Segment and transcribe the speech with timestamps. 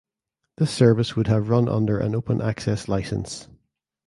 [0.57, 3.47] This service would have run under an open access licence.